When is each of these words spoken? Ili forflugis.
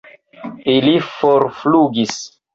Ili 0.75 0.95
forflugis. 1.11 2.19